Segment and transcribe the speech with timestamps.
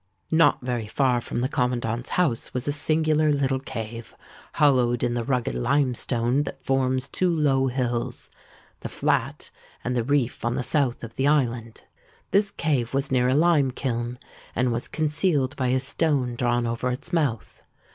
[0.31, 4.15] "Not very far from the Commandant's house was a singular little cave,
[4.53, 9.51] hollowed in the rugged limestone that forms two low hills,—the flat
[9.83, 11.83] and the reef on the south of the island.
[12.31, 14.17] This cave was near a lime kiln,
[14.55, 17.61] and was concealed by a stone drawn over its mouth.